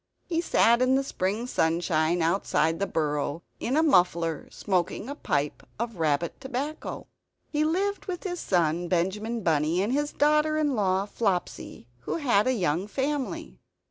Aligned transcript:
He 0.25 0.41
sat 0.41 0.81
in 0.81 0.95
the 0.95 1.03
spring 1.03 1.45
sunshine 1.45 2.23
outside 2.23 2.79
the 2.79 2.87
burrow, 2.87 3.43
in 3.59 3.77
a 3.77 3.83
muffler; 3.83 4.49
smoking 4.49 5.07
a 5.07 5.13
pipe 5.13 5.61
of 5.77 5.97
rabbit 5.99 6.41
tobacco. 6.41 7.05
He 7.51 7.63
lived 7.63 8.07
with 8.07 8.23
his 8.23 8.39
son 8.39 8.87
Benjamin 8.87 9.43
Bunny 9.43 9.79
and 9.83 9.93
his 9.93 10.11
daughter 10.11 10.57
in 10.57 10.73
law 10.75 11.05
Flopsy, 11.05 11.87
who 11.99 12.15
had 12.15 12.47
a 12.47 12.53
young 12.53 12.87
family. 12.87 13.59